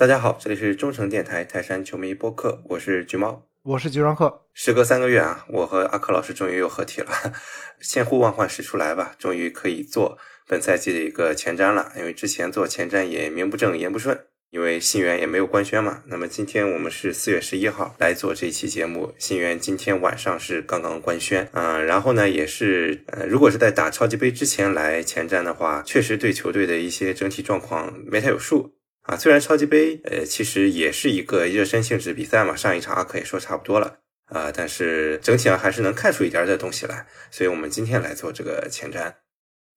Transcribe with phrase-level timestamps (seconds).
[0.00, 4.46] 大家好，这里是中诚电台泰山球迷播客，我是橘猫，我是橘双客。
[4.54, 7.10] 时隔三个月啊，我和阿克老师终于又合体了，
[7.84, 10.16] 千呼万唤始出来吧，终于可以做
[10.48, 11.92] 本赛季的一个前瞻了。
[11.98, 16.02] 因为之前做前瞻也名不正言不顺，因为信源也没有官宣嘛。
[16.06, 28.79] 那么今天我们是四月十一号来做这期节目，信源今天晚上是刚刚官宣啊、然后呢也是呃，如果是在打超级杯之前来前瞻的话，确实对球队的一些整体状况没太有数。
[29.10, 39.14] 啊，虽然超级杯呃其实也是一个热身性质比赛嘛，上一场阿克也说差不多了啊、但是整体上还是能看出一点儿的东西来，所以我们今天来做这个前瞻。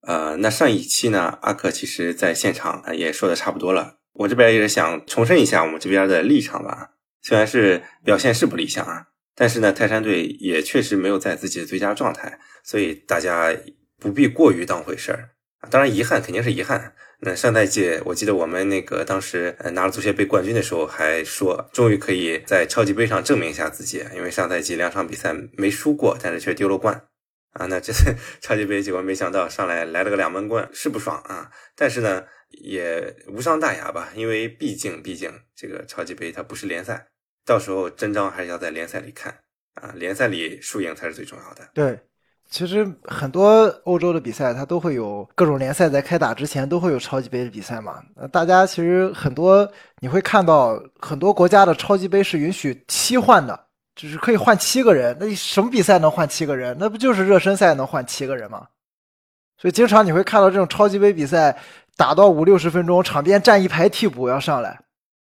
[0.08, 6.92] 呃，那上一期呢，阿克其实在现场呃也说的差不多了，我这边也是想重申一下我们这边的立场吧。
[7.24, 13.52] 虽然是表现是不理想啊，但是呢，泰山队也确实没有在自己的最佳状态，所以大家
[14.00, 15.32] 不必过于当回事儿。
[15.72, 16.94] 当然，遗憾肯定是遗憾。
[17.26, 27.08] 那上赛季，我记得我们那个当时呃拿了足协杯冠军的时候，还说终于可以在超级杯上证明一下自己，因为上赛季两场比赛没输过，但是却丢了冠
[27.54, 27.66] 啊。
[27.68, 31.50] 那这次 超级杯结果没想到上来来了个两闷棍，是不爽啊。
[31.76, 37.08] 但是呢，也无伤大雅吧，因为毕竟毕竟这个超级杯它不是联赛，
[37.46, 39.40] 到时候真章还是要在联赛里看
[39.76, 41.70] 啊，联赛里输赢才是最重要的。
[41.74, 42.00] 对，
[42.54, 48.00] 其实很多欧洲的比赛，它都会有各种联赛在开打之前都会有超级杯的比赛嘛。
[48.16, 49.68] 那大家其实很多
[50.02, 53.60] 你会看到很多国家的超级杯是允许七换的，
[53.96, 55.18] 就是可以换七个人。
[55.20, 56.78] 那你什么比赛能换七个人？
[56.80, 58.68] 那不就是热身赛能换七个人吗？
[59.58, 61.58] 所以经常你会看到这种超级杯比赛
[61.98, 64.80] 打到五六十分钟，场边站一排替补要上来。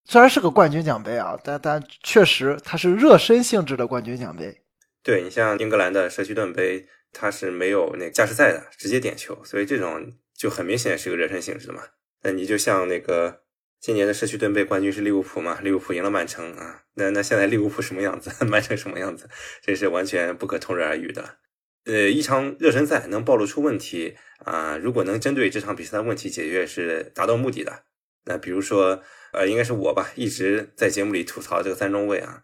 [0.05, 4.57] 虽然是个冠军奖杯啊，但但确实它是热身性质的冠军奖杯。
[5.03, 6.85] 对你像英格兰的社区盾杯，
[7.17, 11.81] 它是没有那个加时赛的，直接点球，所以这种就很明显是个热身性质的嘛。
[12.21, 13.41] 那你就像那个
[13.79, 19.27] 今年的社区盾杯冠军是利物浦嘛，利物浦赢了曼城啊，那那现在利物浦什么样子， 曼城什么样子，
[19.63, 21.37] 这是完全不可同日而语的。
[21.85, 27.83] 呃，一场热身赛能暴露出问题啊、如果能针对这场比赛的问题解决，是达到目的的。
[28.25, 29.01] 那比如说，
[29.31, 32.43] 呃，应该是我吧，一直在节目里吐槽这个三中卫啊，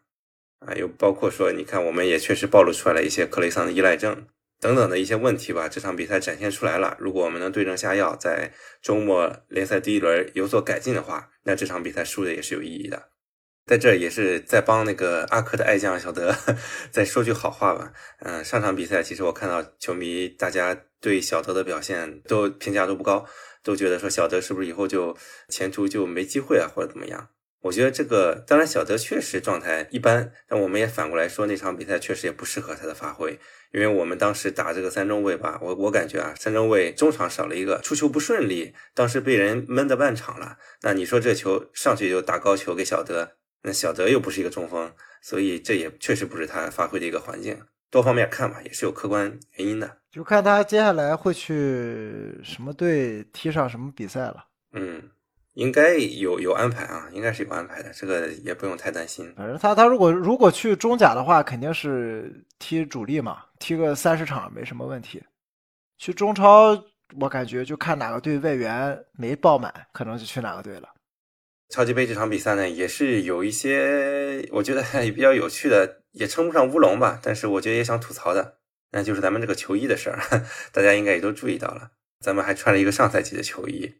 [0.60, 4.28] 啊，又包括说，你看我们也确实暴露出来了一些克雷桑的依赖症
[4.64, 5.68] 等等的一些问题吧。
[5.68, 13.10] 这场比赛展现出来了，如果我们能对症下药，在周末联赛第一轮有所改进的话，那这场比赛输的也是有意义的。
[13.66, 16.36] 在这也是在帮那个阿克的爱将小德
[16.92, 17.94] 再说句好话吧。
[18.20, 23.26] 嗯、上场比赛其实我看到球迷大家对小德的表现都评价都不高，
[23.64, 25.16] 都觉得说小德是不是以后就
[25.50, 27.30] 前途就没机会啊，或者怎么样？
[27.62, 33.40] 我觉得这个当然小德确实状态一般，但我们也反过来说那场比赛确实也不适合他的发挥，
[33.74, 40.58] 因为我们当时打这个三中卫吧，我我感觉啊，三中卫中场少了一个，出球不顺利，当时被人闷的半场了。
[40.84, 43.32] 那你说这球上去就打高球给小德，
[43.64, 47.60] 那小德又不是一个中锋，所以这也确实不是他发挥的一个环境。
[47.90, 49.98] 多方面看吧，也是有客观原因的。
[50.12, 54.46] 就看他接下来会去什么队踢上什么比赛了。
[54.74, 55.10] 嗯，
[55.54, 59.32] 应该有有安排啊，应该是有安排的，这个也不用太担心。
[59.36, 65.24] 反正他他如果如果去中甲的话，肯定是踢主力嘛，踢个三十场没什么问题。
[65.98, 66.84] 去中超，
[67.20, 70.90] 我感觉就看哪个队外援没爆满，可能就去哪个队了。
[71.70, 78.58] 超级杯这场比赛呢，也是有一些我觉得也比较有趣的，也称不上乌龙吧，但是我觉得也想吐槽的，
[78.92, 80.20] 那就是咱们这个球衣的事儿，
[80.74, 83.94] 大家应该也都注意到了，咱们还穿了一个上赛季的球衣。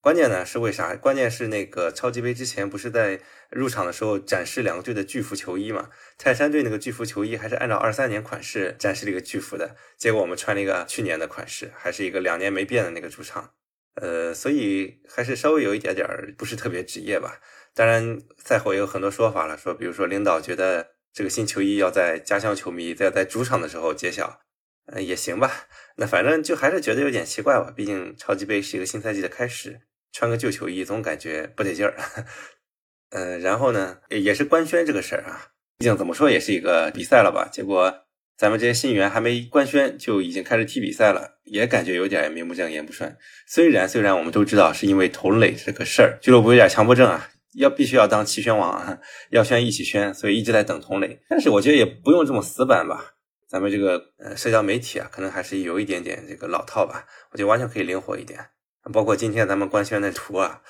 [0.00, 0.96] 关键呢是为啥？
[0.96, 5.90] 关键是那个超级杯之前不是在入场的时候展示两个队的巨幅球衣嘛？
[6.16, 13.52] 泰山队那个巨幅球衣还是按照二三年款式展示了一个巨幅的，结果我们穿了一个去年的款式，还是一个两年没变的那个主场。
[13.96, 17.38] 呃，所以还是稍微有一点点儿不是特别职业吧。
[17.74, 24.40] 当然，赛后也有很多说法了，说比如说领导觉得这个新球衣要在家乡球迷在在主场的时候揭晓，
[24.86, 25.68] 呃，也行吧。
[25.96, 31.94] 那反正就还是觉得有点奇怪吧，毕竟超级杯是一个新赛季的开始，穿个旧球衣总感觉不得劲儿。
[33.10, 35.48] 呃，然后呢，也是官宣这个事儿啊，
[35.78, 38.06] 毕竟怎么说也是一个比赛了吧，结果。
[38.36, 43.14] 咱们这些新员还没官宣就已经开始踢比赛了，也感觉有点名不正言不顺。
[43.46, 48.98] 虽然虽然我们都知道是因为同垒这个事儿，俱乐部有点强迫症啊，要必须要当齐宣王啊，
[49.28, 51.20] 要宣一起宣，所以一直在等同垒。
[51.28, 53.12] 但是我觉得也不用这么死板吧，
[53.46, 58.40] 咱们这个呃社交媒体啊，可能还是有一点点这个老套吧，我觉得完全可以灵活一点。
[58.92, 60.62] 包括今天咱们官宣的图啊，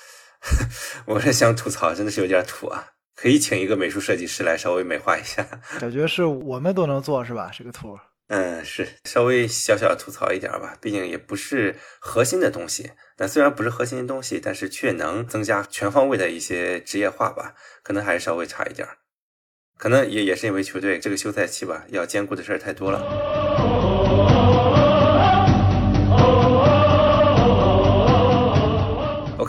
[1.05, 2.87] 我是想吐槽，真的是有点土啊。
[3.15, 5.45] 可以请一个美术设计师来稍微美化一下，
[5.79, 7.51] 感觉是我们都能做是吧？
[7.55, 7.99] 这个图，
[8.29, 12.91] 嗯，是稍微小小吐槽一点吧，毕竟也不是核心的东西。
[13.15, 17.53] 但虽然不是核心的东西，但是却能增加全方位的一些职业化吧，
[17.83, 18.87] 可能还是稍微差一点。
[19.77, 23.40] 可能也也是因为球队这个休赛期吧，要兼顾的事儿太多了。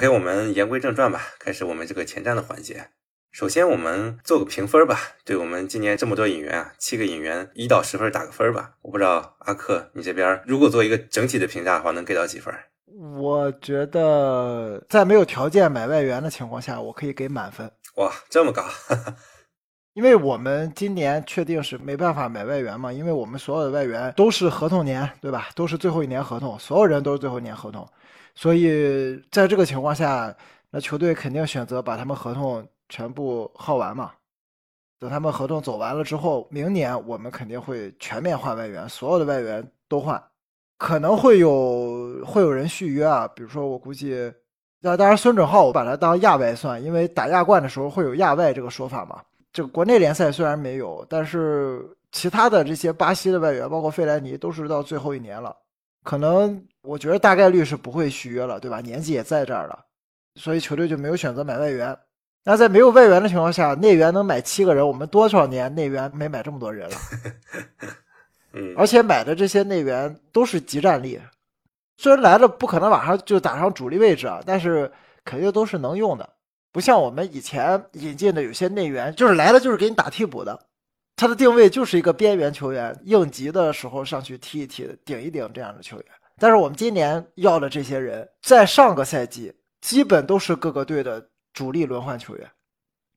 [0.02, 2.88] OK，我们言归正传吧，开始我们这个前瞻的环节。
[3.30, 4.98] 首先，我们做个评分吧。
[5.24, 8.72] 对我们今年这么多引援啊，七个引援，一到十分打个分吧。
[8.82, 12.52] 我不知道阿克，你这边如果做一个整体的评价的话，能给到几分？
[13.16, 17.70] 我觉得在没有条件买外援的情况下，我可以给满分。
[17.94, 18.64] 哇，这么高！
[19.94, 25.50] 因为我们今年确定是没办法买外援嘛，因为我们所有的外援都是合同年，对吧？
[25.54, 27.88] 都是最后一年合同，所有人都是最后一年合同，
[28.34, 30.34] 所以在这个情况下，
[30.70, 32.66] 那球队肯定选择把他们合同。
[32.88, 34.12] 全部耗完嘛？
[34.98, 40.22] 等他们合同走完了之后，明年我们肯定会全面换外援，所有的外援都换，
[40.76, 43.26] 可能会有会有人续约啊。
[43.28, 44.30] 比如说，我估计，
[44.78, 49.22] 那当然孙准浩我把他当亚外算，因为打亚冠的时候会有亚外这个说法嘛。
[49.54, 55.56] 这个国内联赛虽然没有，但是其他的这些巴西的外援，包括费莱尼，都是到最后一年了，
[56.02, 58.80] 可能我觉得大概率是不会续约了，对吧？
[58.80, 59.86] 年纪也在这儿了，
[60.34, 61.96] 所以球队就没有选择买外援。
[62.44, 66.96] 那在没有外援的情况下，内援能买七个人，我们多少年内援没买这么多人了？
[68.54, 71.20] 嗯，而且买的这些内援都是集战力，
[71.96, 74.90] 虽然来了不可能马上就打上主力位置啊，但是
[75.24, 76.28] 肯定都是能用的，
[76.72, 80.66] 不像我们以前引进的有些内援，就是来了就是给你打替补的，
[81.16, 86.06] 他的定位就是一个边缘球员，应急的时候上去踢一踢、顶一顶这样的球员。
[86.38, 91.28] 但是我们今年要的这些人，在上个赛季基本都是各个队的。
[91.54, 92.50] 主力轮换球员，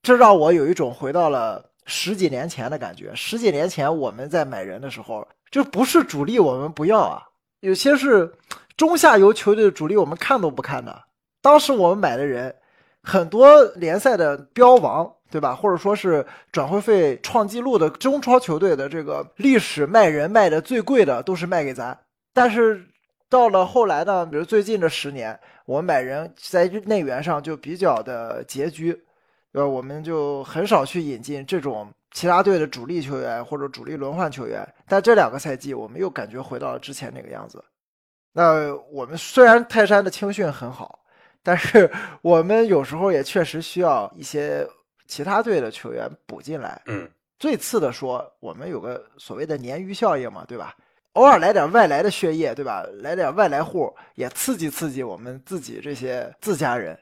[0.04, 3.16] 这让我有一种回到了十几年前的感觉。
[3.16, 7.24] 十几年前我们在买人的时候，就不是主力我们不要啊，
[7.62, 8.30] 有些是
[8.76, 11.04] 中下游球队的主力，我们看都不看的。
[11.42, 12.54] 当时我们买的人，
[13.02, 15.56] 很多联赛的标王，对吧？
[15.56, 21.98] 或者说是转会费创纪录的中超球队的这个历史卖人卖的最贵的，都是卖给咱。
[22.34, 22.86] 但是
[23.30, 25.40] 到了后来呢，比如最近这十年。
[25.66, 28.96] 我们买人在内援上就比较的拮据，
[29.54, 34.64] 呃，我们就很少去引进这种其他队的主力球员或者主力轮换球员。
[34.88, 37.66] 但这两个赛季，我们又感觉回到了之前那个样子。
[38.32, 41.00] 那我们虽然泰山的青训很好，
[41.42, 41.90] 但是
[42.22, 44.68] 我们有时候也确实需要一些
[45.08, 46.82] 其他队的球员补进来。
[46.88, 47.10] 嗯，
[47.40, 50.76] 最次的说，我们有个所谓的鲶鱼效应嘛，对吧？
[51.14, 52.86] 偶尔来点外来的血液，对吧？
[53.02, 57.00] 来点外来户也刺激刺激我们自己这些自家人，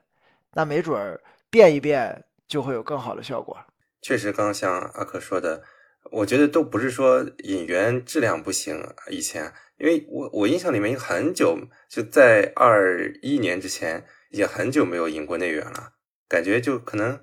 [0.54, 1.20] 那没准儿
[1.50, 3.58] 变一变就会有更好的效果。
[4.02, 5.64] 确实，刚刚像阿克说的，
[6.12, 8.80] 我觉得都不是说引援质量不行。
[9.10, 11.58] 以前，因为我我印象里面很久
[11.90, 15.94] 就在二一年之前，已经很久没有引过内援了，
[16.34, 17.20] 感觉就可能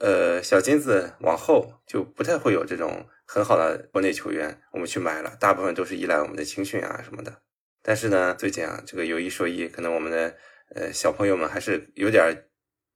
[0.00, 1.54] 呃小金子往后
[1.86, 3.06] 就不太会有这种。
[3.32, 7.32] 很好的国内球员，我们去买了，大部分都是依赖我们的青训啊什么的。
[7.80, 10.34] 但是呢，最近啊，这个有一说一，可能我们的
[10.74, 12.24] 呃小朋友们还是有点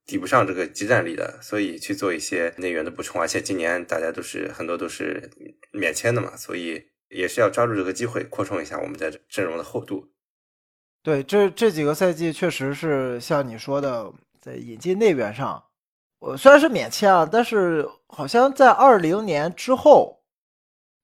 [0.04, 3.20] 抵不上这个集战力的，所以去做一些内援的补充。
[3.20, 5.30] 而且今年大家都是很多都是
[5.70, 10.10] 免签的嘛，所以也是要抓住这个机会扩充一下我们的阵容的厚度。
[11.04, 14.12] 对，这这几个赛季确实是像你说的，
[14.44, 15.62] 在引进内援上，
[16.18, 20.20] 我虽然是免签啊，但是好像在二零年之后。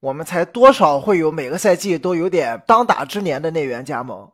[0.03, 4.27] 我们才多少会有每个赛季都有点当打之年的内援加盟，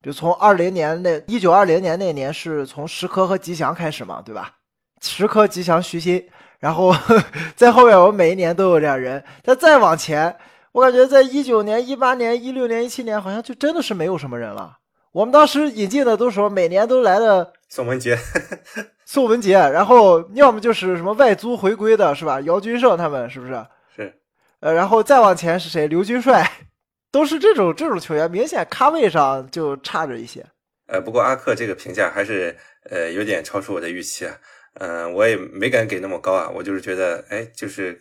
[0.00, 4.52] 就从二零年那一九二零年那年是从石科和吉祥开始嘛，对吧？
[5.00, 6.24] 石科、吉祥、徐新，
[6.60, 6.94] 然后
[7.56, 9.24] 在后面我们每一年都有这样人。
[9.42, 10.32] 但再往前，
[10.70, 14.78] 我感觉在一九年、一八年、一六年、一七年，好像就真的是没有什么人了。
[15.10, 18.16] 我们当时引进的都是每年都来的宋文杰，
[19.04, 22.40] 宋文杰，然后要么就是什么外租回归的，是吧？
[22.42, 23.66] 姚军胜他们是不是？
[23.96, 24.14] 是
[24.60, 25.88] 呃，然后再往前是谁？
[25.88, 26.48] 刘军帅，
[27.10, 30.46] 都是这种这种球员，明显咖位上就差着一些。
[30.86, 32.56] 呃，不过阿克这个评价还是
[32.90, 34.38] 呃有点超出我的预期啊。
[34.74, 38.00] 嗯，我也没敢给那么高啊，我就是觉得，哎，就是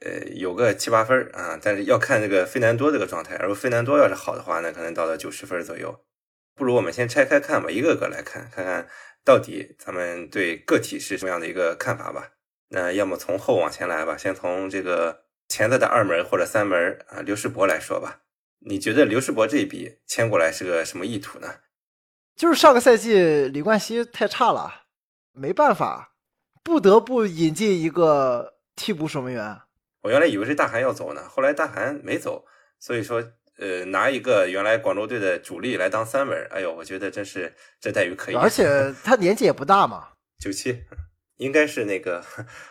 [0.00, 3.38] 呃有个七八分啊，但是要看这个费南多这个状态。
[3.40, 6.00] 如果费南多要是好的话，那可能到了九十分左右。
[6.58, 8.88] 不如我们先拆开看吧，一个个来看，看看
[9.26, 12.30] 到底咱们对个体是什么样的一个看法吧。
[12.68, 15.26] 那要么从后往前来吧，先从这个。
[15.48, 18.22] 潜在的二门或者三门啊，刘世博来说吧，
[18.58, 21.60] 你觉得刘世博这一笔签过来是个什么意图呢？
[22.34, 24.86] 就是上个赛季李冠希太差了，
[25.30, 26.14] 没办法，
[26.64, 29.60] 不得不引进一个替补守门员。
[30.02, 32.44] 我原来以为是大韩要走呢，后来大韩没走，
[32.80, 33.22] 所以说，
[33.58, 38.34] 呃，拿一个原来广州队的主力来当三门，哎呦，我觉得真是这待遇可以。
[38.34, 40.08] 而且他年纪也不大嘛，
[40.38, 40.78] 九七，
[41.38, 42.22] 应该是那个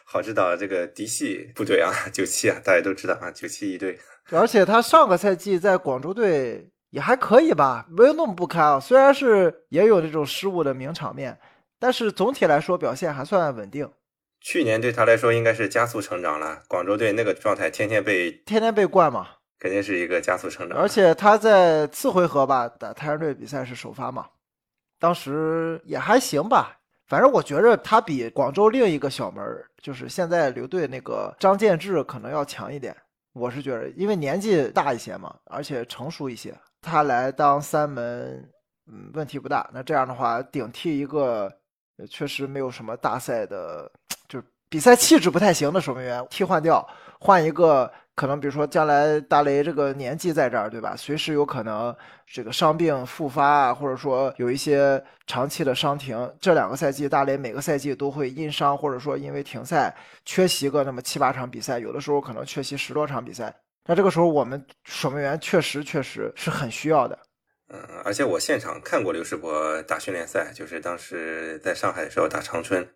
[0.04, 3.98] 好知道这个嫡系部队啊，九七啊，大家都知道啊，九七一队。
[4.32, 8.80] 而且他上个赛季在广州队也还可以吧，没有那么不堪啊。
[8.80, 11.40] 虽然是也有这种失误的名场面，
[11.80, 13.90] 但是总体来说表现还算稳定。
[14.42, 19.28] 去年对他来说应该是加速成长了，广州队那个状态，天天被天天被灌嘛，
[19.66, 20.78] 肯定是一个加速成长。
[20.78, 24.28] 而且他在次回合吧打泰山队比赛是首发嘛，
[25.00, 26.78] 当时也还行吧。
[27.08, 29.44] 反正我觉着他比广州另一个小门，
[29.82, 32.96] 就是现在留队那个张建志可能要强一点。
[33.34, 38.48] 我是觉得，因为年纪大一些嘛，而且成熟一些，他来当三门，
[38.86, 39.68] 嗯，问题不大。
[39.74, 41.52] 那这样的话，顶替一个
[42.08, 43.92] 确实没有什么大赛的，
[44.30, 46.88] 就是比赛气质不太行的守门员，替换掉，
[47.20, 47.92] 换一个。
[48.16, 50.96] 可能比如说将来大雷这个年纪在这儿，对吧？
[50.96, 51.94] 随时有可能
[52.26, 56.34] 这个伤病复发啊，或者说有一些长期的伤停。
[56.40, 59.94] 这两个赛季大雷每个赛季都会因伤或者说因为停赛
[60.24, 63.54] 缺席个那么七八场比赛，有的时候可能缺席十多场比赛。
[63.86, 67.20] 那这个时候我们守门员确实确实是很需要的。
[67.68, 72.88] 嗯，而且我现场看过刘世博打训练赛，就是当时在上海的时候打长春。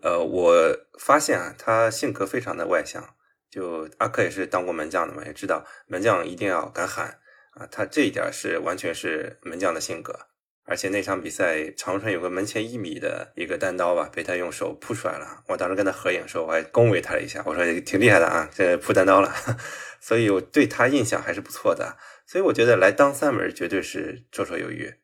[0.00, 0.54] 呃，我
[0.98, 3.04] 发现啊，他性格非常的外向。
[3.52, 10.18] 就阿克也是当过门将的嘛，也知道门将一定要敢喊啊，他这一点是完全是门将的性格。
[10.64, 15.42] 而且那场比赛，长春有个门前一米的一个单刀吧，被他用手扑出来了。
[15.48, 19.34] 我当时跟他合影时候，我还恭维他了一下，我说挺厉害的啊，这扑单刀了。
[20.00, 21.98] 所以我对他印象还是不错的。
[22.26, 24.94] 所以我觉得来当三门绝对是绰绰有余。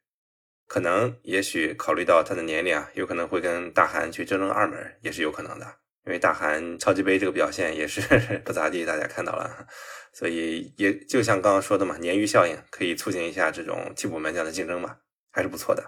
[0.68, 5.66] 可能也许考虑到他的年龄啊，有可能会跟大韩去争争二门，也是有可能的。
[6.08, 8.00] 因为大韩超级杯这个表现也是
[8.42, 9.66] 不咋地，大家看到了，
[10.10, 14.96] 所以也就像刚刚说的嘛，鲶鱼效应可以促进一下这种替补门将的竞争嘛，
[15.30, 15.84] 还是不错的。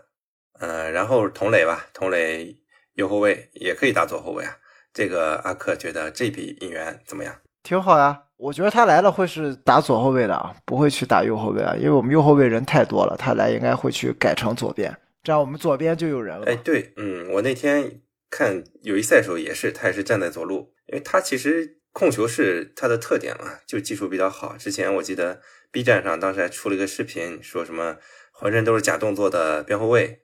[0.61, 2.55] 嗯，然后童磊吧，童磊
[2.97, 4.55] 右后卫也可以打左后卫啊。
[4.93, 7.35] 这个阿克觉得这笔引援怎么样？
[7.63, 16.45] 挺好呀，我觉得他来了会是打左后卫的啊，不会去打右后卫啊，因为我们右后卫人太多了，他来应该会去改成左边，这样我们左边就有人了。
[16.45, 18.03] 哎，对，嗯，我那天。
[18.31, 24.57] 看友谊赛的时候也是，他也是站在左路，因为他其实控球是他的特点嘛，就技术比较好。
[24.57, 27.97] 之前我记得 B 站上当时还出了一个视频，说什么
[28.33, 30.23] 浑身都是假动作的边后卫，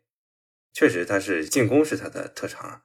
[0.73, 2.83] 确实他是进攻是他的特长。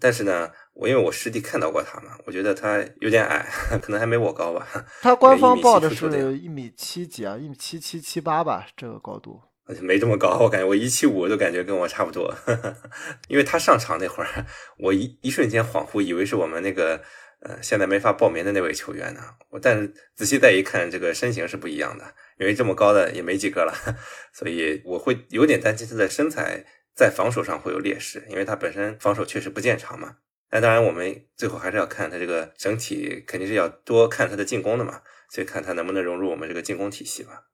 [0.00, 3.48] 但是呢，我因为我实地看到过他嘛，我觉得他有点矮，
[3.82, 4.66] 可能还没我高吧。
[5.00, 9.40] 他官方报的是一米七几啊，一米七七七八吧，这个高度。
[9.80, 12.34] 没这么高，我感觉我一七五都感觉跟我差不多，
[13.28, 14.46] 因为他上场那会儿，
[14.78, 17.02] 我一一瞬间恍惚，以为是我们那个
[17.40, 19.20] 呃现在没法报名的那位球员呢。
[19.50, 23.72] 我但仔细再一看，这个身形是不一样的，因为这么高的也没几个了，
[24.34, 30.16] 所以我会有点担心他的身材在防守上会有劣势，因为他本身防守确实不见长嘛。
[30.50, 37.44] 那当然，我们最后还是要看他这个整体，肯定是要多看他的进攻的嘛，所以看他能不能融入我们这个进攻体系吧。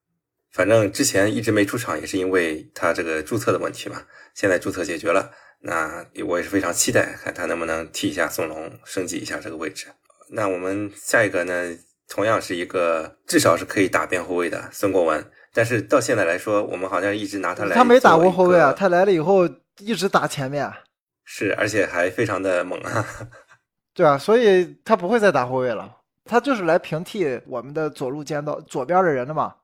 [0.53, 4.03] 反正之前一直没出场，也是因为他这个注册的问题嘛。
[4.35, 5.31] 现在注册解决了，
[5.61, 9.87] 那我也是非常期待看他能不能替一下宋龙，升级一下这个位置。
[10.31, 11.77] 那我们下一个呢，
[12.09, 17.75] 同样是一个至少是可以打边后卫的孙国文，但是到现在来说，我们好像一直拿他来。
[17.75, 20.73] 他没打过后卫啊，他来了以后一直打前面。
[21.25, 23.07] 是，而且还非常的猛啊。
[23.93, 29.55] 对啊，所以他不会再打后卫了，他就是来平替我们的左路尖刀左边的人的嘛。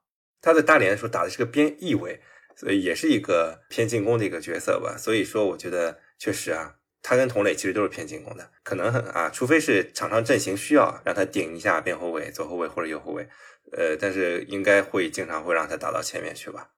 [0.46, 2.20] 他在大连的时候打的是个边翼位，
[2.54, 4.96] 所以也是一个偏进攻的一个角色吧。
[4.96, 13.28] 所以说，我觉得确实啊，他跟童磊其实都是偏进攻的，可能很啊，除非是场上阵型需要让他顶一下边后卫、左后卫或者右后卫，
[13.72, 16.70] 呃，但是应该会经常会让他打到前面去吧。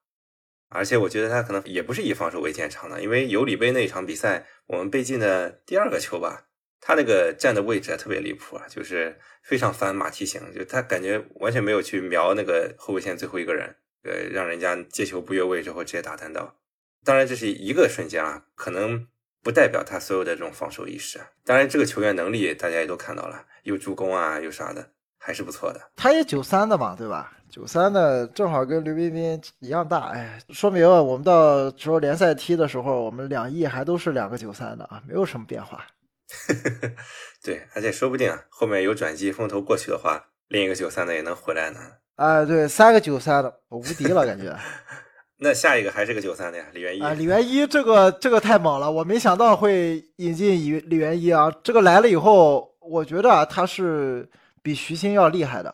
[0.69, 6.47] 而且我觉得他可能也不是以防守为建长的，因为尤里杯那一场比赛，我们被进的第二个球吧。
[6.81, 16.55] 他那个站的位置特别离谱啊，就是非常反马蹄形，就他感觉完全没有去瞄那个后卫线最后一个人，呃，让人家接球不越位之后直接打单刀。
[17.03, 19.07] 当然这是一个瞬间啊，可能
[19.43, 21.19] 不代表他所有的这种防守意识。
[21.45, 25.79] 当然这个球员能力大家也都看到了，又助攻啊，又啥的，还是不错的。
[25.95, 27.33] 他也九三的嘛，对吧？
[27.49, 35.83] 九三的正好跟刘彬彬一样大，哎，说明我们到时候联赛踢的时候，我们两翼还都是两个九三的啊，没有什么变化。
[37.43, 41.79] 对，而且说不定啊，后面有转机，风头过去的话，另一个九三的也能回来呢。
[42.15, 44.55] 哎，对，三个九三的，我无敌了，感觉。
[45.41, 54.29] 那下一个还是个九三的呀，李元一啊，李元一这个这个太猛了，我没想到会引进李李元一啊，这个来了以后，我觉得他是
[54.61, 55.73] 比徐新要厉害的。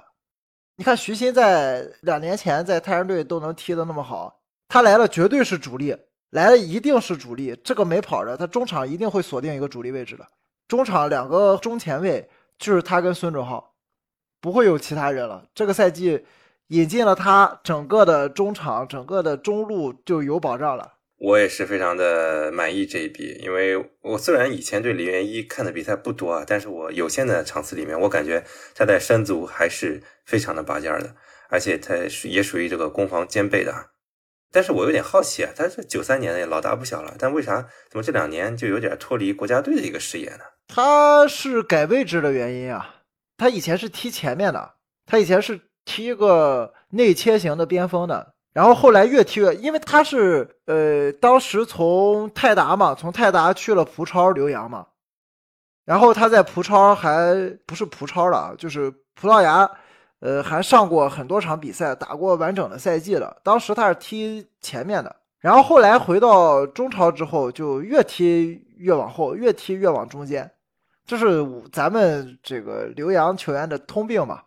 [0.77, 5.97] 你看徐新在两年前在泰山队都能踢得那么好，他来了绝对是主力，
[6.29, 10.27] 来了一定是主力，这个没跑的，他中场一定会锁定一个主力位置的。
[10.67, 13.75] 中场两个中前卫就是他跟孙准浩，
[14.41, 15.45] 不会有其他人了。
[15.53, 16.25] 这个赛季
[16.67, 20.93] 引进了他，整个的中场、整个的中路就有保障了。
[21.17, 28.43] 我也是非常的满意这一笔，因为我虽然以前对李元一看的比赛不多啊，但是我有限的场次里面，我感觉
[28.73, 31.15] 他在山足还是非常的拔尖的，
[31.49, 33.91] 而且他也属于这个攻防兼备的。
[34.51, 40.43] 但是我有点好奇啊，他是九三年的老大不小了，但为啥怎么这两年就有点脱离国家队的一个视野呢？
[40.67, 42.95] 他是改位置的原因啊，
[43.37, 44.73] 他以前是踢前面的，
[45.05, 48.33] 他以前是踢一个内切型的边锋的。
[48.53, 54.87] 然后后来越踢越，因为他是呃，当时从泰达嘛，从泰达去了葡超留洋嘛，
[55.83, 59.69] 然后他在葡超还不是葡超了，就是葡萄牙，
[60.21, 63.35] 呃，还上过很多场比赛，打过完整的赛季了。
[63.43, 70.49] 当时他是踢前面的，然后后来回到中超之后，就越踢越往后，越踢越往中间。
[71.05, 74.41] 这是咱们这个留洋球员的通病嘛？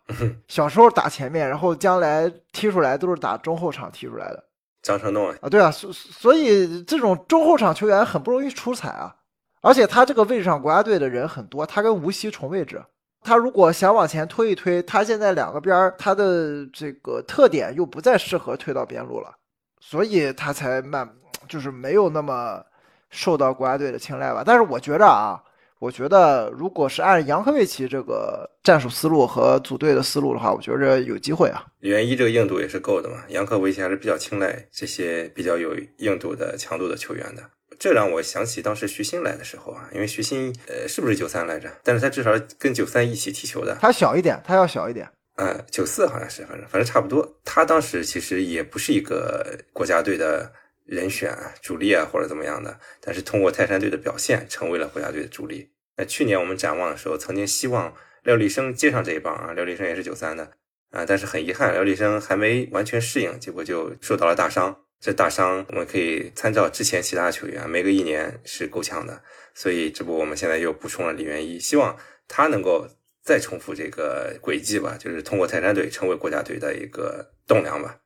[0.49, 4.43] 小时候打前面，然后将来踢出来都是打中后场踢出来的。
[4.81, 9.15] 张成栋啊，对啊，所所以这种中后场球员很不容易出彩啊。
[9.61, 12.83] 而且他这个位置上国家队的人很多，他跟吴曦重位置，
[13.21, 19.33] 他如果想往前推一推，他现在两个边儿他的这个特点又不再适合推到边路了，
[19.79, 21.09] 所以他才慢，
[21.47, 22.61] 就是没有那么
[23.09, 24.43] 受到国家队的青睐吧。
[24.45, 25.41] 但是我觉着啊。
[25.79, 31.65] 我觉得，如果是按杨科维奇这个战术思路和组队的思路的话，我觉着有机会啊。
[31.79, 37.41] 李元一这个硬度也是够的嘛，杨科维奇还是比较青睐这些比较有硬度的强度的球员的。
[37.79, 41.71] 这让我想起当时徐新来的时候啊，因为徐新呃是不是九三来着？
[41.81, 43.77] 但是他至少跟九三一起踢球的。
[43.79, 45.09] 他小一点，他要小一点。
[45.37, 47.37] 嗯，九四好像是，反正反正差不多。
[47.45, 50.51] 他当时其实也不是一个国家队的。
[50.89, 55.69] 人选啊主力啊，或者怎么样的，但是通过泰山队的表现，成为了国家队的主力。
[55.97, 60.51] 那去年我们展望的时候，曾经希望廖立生接上这一棒啊，廖立生也是九三的
[60.91, 64.75] 啊，但是很遗憾，廖立生还没完全适应，结果就受到了大伤。
[64.99, 69.21] 这大伤我们可以参照之前其他球员，每个一年是够呛的，
[69.53, 71.95] 所以这不我们现在又补充了李元一，希望
[72.27, 72.85] 他能够
[73.23, 77.99] 再重复这个轨迹吧，就是通过泰山队成为国家队的一个栋梁吧。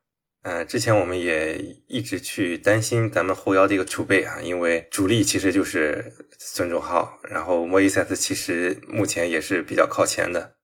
[0.44, 10.56] 嗯，之前我们也一直去担心咱们后腰的一个储备啊，因为主力其实就是孙仲浩，然后莫伊塞斯其实目前也是比较靠前的，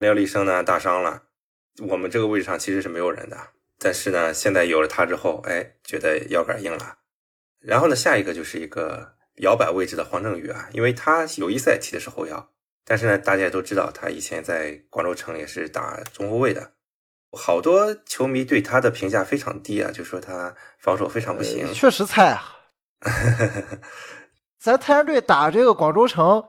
[0.00, 1.22] 廖立生呢大伤了，
[1.86, 3.38] 我们这个位置上其实是没有人的，
[3.78, 6.98] 但是呢，现在有了他之后，哎，觉得腰杆硬了。
[7.60, 12.50] 然后呢，下一个就是一个摇摆位置的黄正宇啊，因为他友谊赛踢的是后腰，
[12.84, 16.72] 但是呢，大家也都知道他以前在广州城也是打中后卫的。
[17.32, 21.72] 好多球迷对他的评价非常低啊，就说他防守非常不行。
[21.74, 22.42] 确实菜啊！
[24.58, 26.42] 咱太阳队打这个广州城，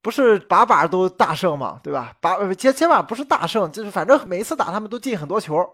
[0.00, 2.14] 不是把把都大胜嘛，对吧？
[2.20, 5.64] 把起起码不是大胜，就是反正每一次打他们都进很多球，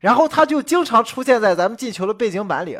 [0.00, 2.78] 然后他就经常出现在咱们进球的背景板里。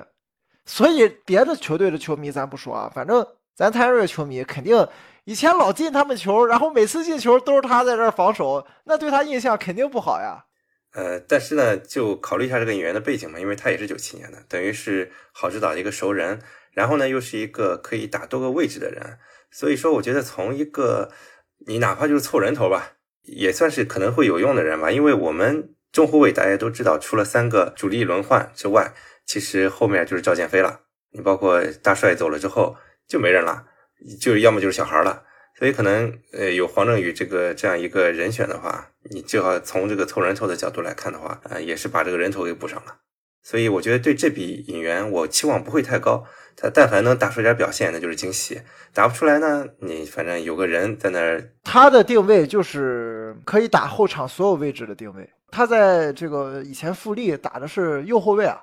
[0.64, 4.86] 所以别的球队的球迷咱不说啊，反正咱太阳队的球迷肯定
[5.24, 10.44] 以前老进他们球，然后每次进球都是他在这儿防守，那对他印象肯定不好呀。
[10.92, 16.40] 呃，但是呢，就考虑一下这个演员的背景嘛，因为他也是九七年的，等于是郝指导的一个熟人，
[16.72, 19.18] 然后呢，又是一个可以打多个位置的人，
[19.50, 21.10] 所以说，我觉得从一个
[21.66, 28.92] 你哪怕就是凑人头吧，也算是可能会有用的人吧，因为我们中后卫大家都知道，除了三个主力轮换之外，
[29.24, 30.80] 其实后面就是赵建飞了，
[31.12, 32.76] 你包括大帅走了之后
[33.08, 33.66] 就没人了，
[34.20, 35.24] 就要么就是小孩了。
[35.62, 42.96] 所以可能呃有黄正宇这个这样一个人选的话，你就要从这个凑人头的角度来看的话，啊也是把这个人头给补上了。
[43.44, 46.24] 所以我觉得对这笔引援我期望不会太高，
[46.56, 48.56] 他但凡能打出点表现，那就是惊喜；
[48.92, 51.52] 打不出来呢，你反正有个人在那儿。
[51.62, 55.30] 他的定位就是可以打后场所有位置的定位。
[55.52, 58.60] 他在这个以前富力打的是右后卫啊，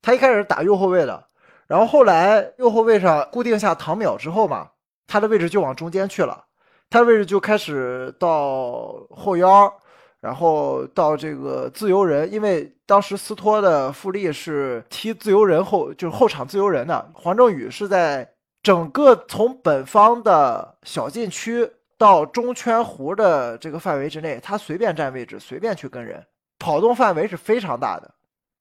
[0.00, 1.26] 他一开始打右后卫的，
[1.66, 4.70] 然后后来右后卫上固定下唐淼之后嘛。
[5.06, 6.44] 他的位置就往中间去了，
[6.90, 9.72] 他的位置就开始到后腰，
[10.20, 17.10] 然后到这个自由人，因为当时斯托的富力是踢自由人后，就是后场自由人的。
[17.14, 18.28] 黄正宇是在
[18.62, 26.26] 整个从本方的小禁区到中圈弧的这个范围之内，他随便占位置，随便去跟人，
[26.58, 28.12] 跑动范围是非常大的，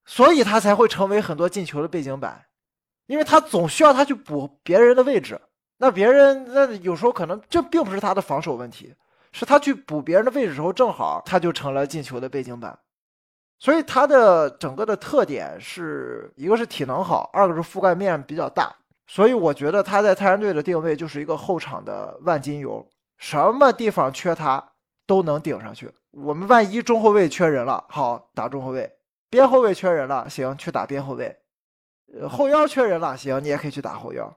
[0.06, 2.46] 所以他才会成为很多进球的背景板，
[3.08, 5.42] 因为他总需要他去补别人的位置。
[5.78, 8.94] 那别人那有时候可能这并不是他的防守问题，
[9.32, 12.78] 是他去补别人的位置时候，正好他就成了进球的背景板。
[13.60, 18.74] 所以他的整个的特点是一个是体能好，二个是覆盖面比较大。
[19.08, 22.86] 所以我觉得他在泰山队的定位就是一个后场的万金油，
[23.18, 24.64] 什么地方缺他
[25.06, 25.90] 都能顶上去。
[26.12, 28.86] 我们万一中后卫缺人了，好打中后卫；
[29.30, 31.30] 边后卫缺人了，行去打边后卫；
[32.14, 34.36] 呃后腰缺人了，行你也可以去打后腰。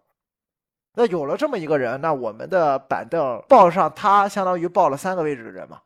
[0.95, 5.81] 那有了这么一个人，那我们的板凳报上他，相当于报了三个位置的人嘛。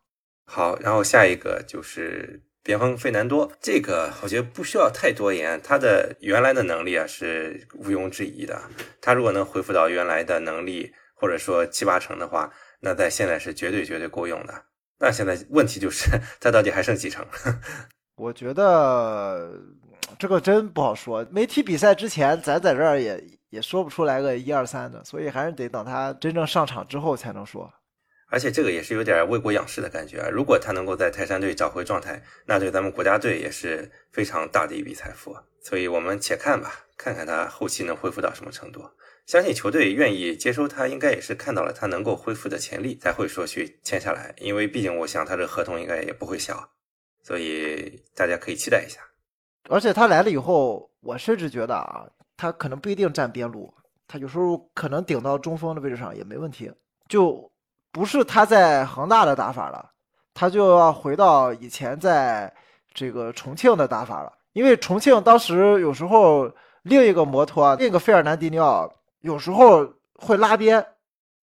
[0.47, 8.61] 好，然后下一个就是边锋费南多，这个我觉得不需要太多言，他的原来的能力啊是毋庸置疑的。
[9.01, 14.55] 他如果能恢复到原来的能力，或者说七八成的话，那在现在是绝对绝对够用的。
[14.99, 16.09] 那现在问题就是
[16.41, 17.25] 他到底还剩几成？
[18.17, 19.53] 我觉得
[20.19, 21.27] 这个真不好说。
[21.31, 27.71] 没踢比赛之前，咱在这儿也也说不出来个一二三的，所以还是得等他真正上场之后才能说。
[28.29, 30.29] 而且这个也是有点为国仰视的感觉啊！
[30.31, 35.37] 如果他能够在泰山队找回状态，那对咱们国家队也是非常大的一笔财富。
[35.63, 38.83] 所以我们且看吧，看看他后期能恢复到什么程度。
[39.27, 44.35] 相信球队愿意接收他，应该也是看到了他能够恢复的潜力，才会说去签下来。
[44.39, 46.71] 因为毕竟我想他这合同应该也不会小，
[47.23, 48.99] 所以大家可以期待一下。
[49.69, 52.09] 而且他来了以后，我甚至觉得啊，
[52.43, 53.73] 他可能不一定站边路，
[54.09, 56.69] 他有时候可能顶到中锋的位置上也没问题。
[57.07, 57.49] 就
[57.93, 59.89] 不是他在恒大的打法了，
[60.35, 62.53] 他就要回到以前在
[62.93, 64.33] 这个重庆的打法了。
[64.55, 66.51] 因为重庆当时有时候
[66.83, 70.85] 另一个摩托，另一个费尔南迪尼奥有时候会拉边，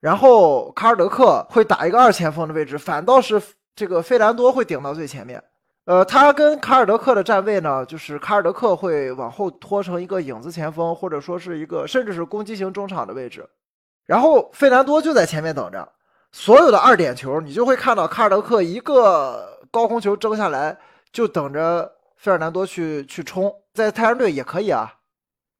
[0.02, 3.42] 然后卡尔德克会打一个二前锋的位置，反倒是
[3.74, 5.42] 这个费兰多会顶到最前面。
[5.90, 13.44] 呃，他跟卡尔德克的站位呢，就是卡尔德克会往后拖成一个影子前锋，或者说是一个甚至是攻击型中场的位置，
[14.06, 15.92] 然后费南多就在前面等着。
[16.32, 20.78] 所有的二点球，你就会看到卡尔德克一个高空球争下来，
[21.12, 23.52] 就等着费尔南多去去冲。
[23.74, 24.94] 在太阳队也可以啊，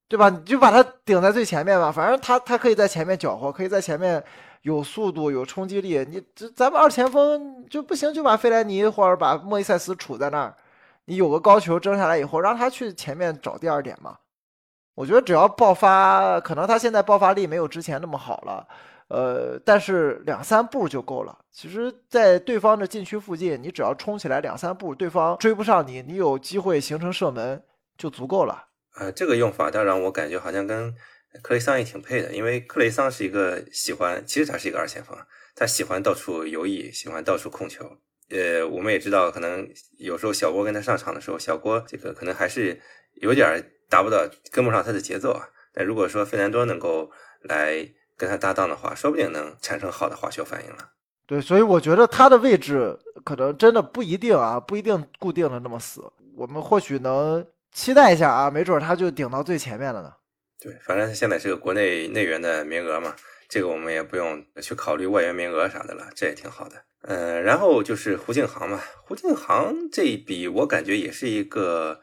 [0.08, 0.30] 对吧？
[0.30, 4.24] 你就把他顶在最前面吧，反正他他可以在前面搅和，可以在前面
[4.62, 6.06] 有速度、有冲击力。
[6.10, 10.56] 你这咱们二前锋就不行，就把费莱尼或者把莫伊塞斯杵在那儿，
[11.06, 14.18] 你有个高球争下来以后，让他去前面找第二点嘛。
[14.96, 18.68] 我觉得只要爆发，可能他现在爆发力没有之前那么好了。
[19.08, 21.36] 呃，但是两三步就够了。
[21.52, 27.64] 其实，在对方的禁区附近，你只要冲起来两三步，对方追不上你，你有机会形成射门
[27.98, 28.66] 就足够了。
[29.00, 30.94] 呃，这个用法倒让我感觉好像跟
[31.42, 35.18] 克雷桑也挺配的，因为克雷桑是一个喜欢，其实他是一个二前锋，
[35.56, 37.98] 他喜欢到处游弋，喜欢到处控球。
[38.30, 42.80] 呃，我们也知道，可能有时候小郭跟他上场的时候，小郭这个可能还是
[43.16, 45.50] 有点达不到，跟不上他的节奏啊。
[45.74, 47.12] 但如果说费南多能够
[47.42, 47.90] 来。
[48.20, 50.90] 跟他搭档的话，说不定能产生好的化学反应了。
[51.26, 56.02] 对，所以我觉得他的位置可能真的不一定啊，不一定固定的那么死。
[56.36, 60.12] 我们或许能期待一下啊，没准他就顶到最前面了呢。
[60.62, 63.16] 对，反正现在是个国内内援的名额嘛，
[63.48, 66.84] 这个我们也不用去考虑外援名额啥的了，这也挺好的。
[67.04, 72.02] 嗯，然后就是胡敬航嘛，胡敬航这一笔我感觉也是一个，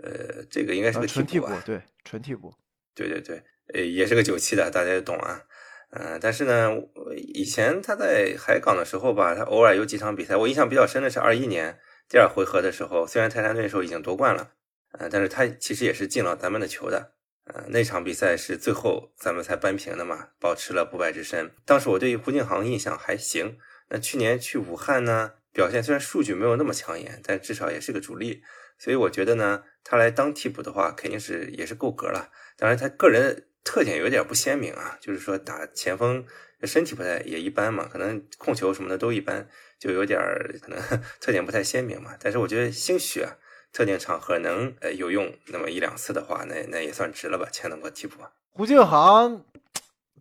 [0.00, 2.54] 呃，这个应该是个纯替补，对，纯替补，
[2.94, 3.42] 对对对，
[3.74, 5.42] 呃，也是个九七的，大家也懂啊。
[5.90, 6.70] 嗯，但是呢，
[7.16, 14.50] 以前他在海港的时候吧，他偶尔有几场比赛，我印象比较深的是二一年第二回合的时候，虽然泰山队时候已经夺冠了，
[14.92, 17.14] 呃，但是他其实也是进了咱们的球的，
[17.46, 21.50] 呃，那场比赛是最后咱们才扳平的嘛，保持了不败之身。
[21.64, 28.42] 当时我对胡敬航印象还行，那去年去武汉呢，表现虽然数据没有那么抢眼，但至少也是个主力，
[28.78, 32.30] 所以我觉得呢，他来当替补的话，肯定是也是够格了。
[32.56, 33.46] 当然他个人。
[33.68, 36.24] 特点有点不鲜明啊，就是说打前锋
[36.62, 39.44] 身体不太也一般嘛，可能控球什么的都一般，
[39.80, 40.20] 就有点
[40.62, 40.78] 可能
[41.20, 42.16] 特点不太鲜明嘛。
[42.20, 43.36] 但是我觉得兴许啊，
[43.76, 48.16] 特定场合能呃有用那么一两次的话，那那也算值了吧，签了个替补。
[48.54, 49.38] 胡敬航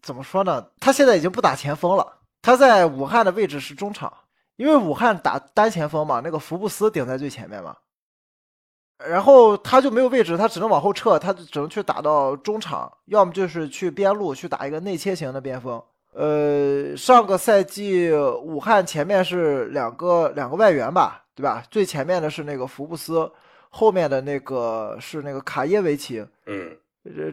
[0.02, 0.68] 怎么说呢？
[0.82, 4.12] 他现在已经不打前锋了，他在武汉的位置是中场，
[4.58, 7.78] 因为武汉打单前锋嘛，那个福布斯顶在最前面嘛。
[8.98, 15.82] 然后他就没有位置，他只能往后撤，他只能去打到中场，要么就是去边路去打一个内切型的边锋。
[16.12, 21.64] 呃，上个赛季武汉前面是两个两个外援吧，对吧？
[21.72, 23.32] 最前面的是那个福布斯，
[23.78, 26.26] 后面的那个是那个卡耶维奇。
[26.46, 26.78] 嗯，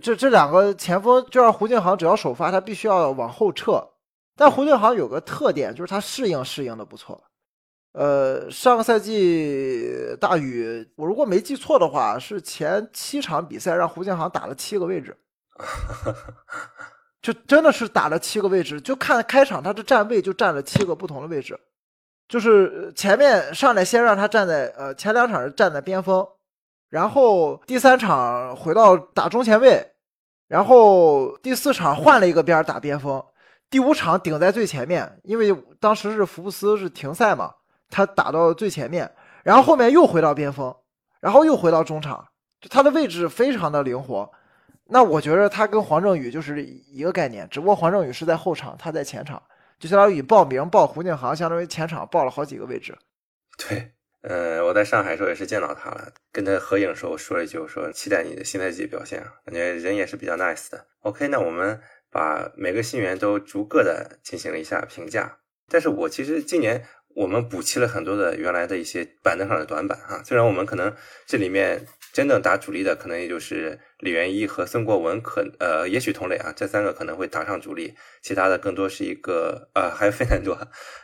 [0.03, 3.81] 这这两个前锋就让胡敬航只要首发，他必须要往后撤。
[4.35, 7.23] 但胡敬航有个特点，就是他适应适应的不错。
[7.93, 15.17] 呃，上个赛季大宇，我如果没记错的话，是前七场比赛让胡建航打了七个位置，
[17.23, 21.57] 就真的是打了七个位置，就看开场他的站位就占了七个不同的位置。
[22.29, 26.27] 就是前面上来先让他站在呃前两场是站在边锋，
[26.89, 29.87] 然后第三场回到打中前卫，
[30.49, 33.23] 然后第四场换了一个边打边锋，
[33.69, 37.53] 第五场顶在最前面，因为当时是福布斯是停赛嘛，
[37.91, 39.11] 他打到最前面，
[39.43, 40.75] 然后后面又回到边锋，
[41.21, 42.27] 然后又回到中场，
[42.61, 44.31] 就他的位置非常的灵活。
[44.87, 49.43] 那我觉得他跟黄正宇就是一个概念，只不过黄正宇是在后场，他在前场，
[49.83, 52.97] 就相当于报名报胡景航，相当于前场报了好几个位置。
[53.59, 53.91] 对，
[54.21, 60.87] 呃，我在上海时候也是见到他了，跟他合影的时候说了一句，我说期待你的新赛季表现啊，感觉人也是比较 nice 的。
[61.01, 61.81] OK，那我们
[62.13, 70.95] 把每个新员都逐个的进行了一下评价，但是我其实今年我们补齐了很多的原来的一些板凳上的短板啊，虽然我们可能
[71.27, 71.85] 这里面。
[72.13, 80.53] 真正打主力的可能也就是李元一和孙国文，可呃也许同类啊，这三个可能会打上主力，其他的更多是一个呃还有费南多，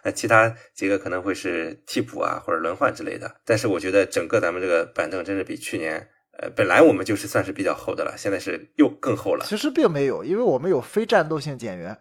[0.03, 3.41] 呃其他几个可能会是替补啊或者轮换之类的。
[3.47, 9.47] 但是我觉得整个咱们这个板凳真是比去年，呃本来我们就是算是比较厚的了，现在是又更厚了。
[9.49, 11.99] 其实并没有，因为我们有非战斗性减员，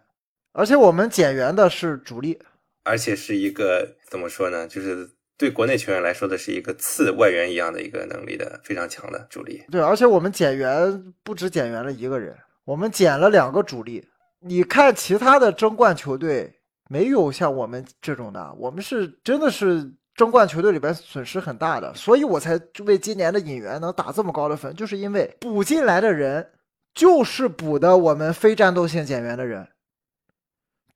[0.52, 2.38] 而且我们减员的是主力，
[2.84, 5.08] 而且是一个怎么说呢，就是。
[5.38, 9.64] 对国内球员来说的是一个次外援一样的一个能力的非常强的主力。
[9.70, 14.06] 对，而且我们减员不止减员了一个人，我们减了两个主力。
[14.40, 16.52] 你看其他的争冠球队
[16.88, 26.50] 没有像我们这种的，我们是真的是争冠球队里边损失很大的，所以我才为今年的引援能打这么高的分，就是因为补进来的人
[26.94, 29.66] 就是补的我们非战斗性减员的人。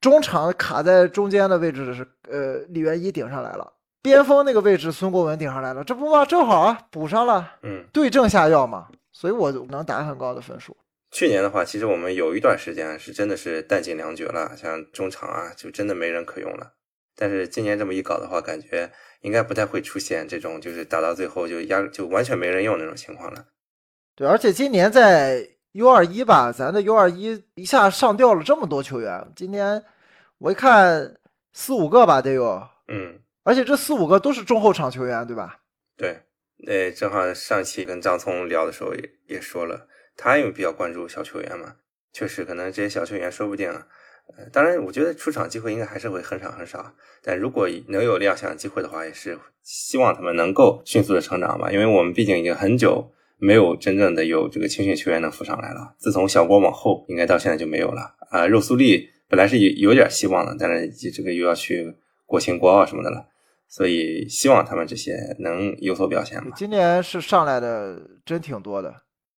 [0.01, 3.72] 中场卡在中间的位置的是呃李元一顶上来了。
[4.03, 10.75] 边锋那个位置，孙国文顶上来了，这不嘛正好啊，补上了，嗯，对症下药嘛，所以我能打很高的分数。
[11.09, 16.73] 去年的话，其实我们有一段时间是真的是弹尽粮绝了，像中场啊，就真的没人可用了。
[17.15, 23.45] 但是今年这么一搞的话，感觉应该不太会出现这种就是打到最后就压就完全没人用那种情况了。
[24.15, 29.81] 对，而且今年在 U 二一吧，咱的 U 二一一下上吊了这么多球员，今年
[30.39, 31.15] 我一看
[31.53, 33.19] 四五个吧，得有，嗯。
[33.43, 35.59] 而且这四五个都是中后场球员，对吧？
[35.97, 36.21] 对，
[36.57, 41.75] 那正好上期跟张聪聊的时候也也说了，他因为比较关注小球员嘛，
[42.11, 58.47] 确实可能这些小球员说不定，呃，当然我觉得出场机会应该还是会很少很少，但如果能有亮相机会的话，也是希望他们能够迅速的成长吧，因为我们毕竟已经很久没有真正的有这个青训球员能浮上来了，自从小国往后，应该到现在就没有了啊。
[58.47, 61.93] 肉苏力本来是有有点希望的，但是这个又要去
[62.25, 63.27] 国青国奥什么的了。
[63.75, 66.51] 所以希望他们这些能有所表现吧。
[66.55, 68.93] 今年是上来的真挺多的。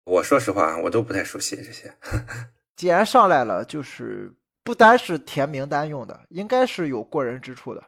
[0.06, 1.94] 我说实话，我都不太熟悉这些。
[2.74, 7.84] 既然上来了，就是不单是填名单用的，应该是有过人之处的。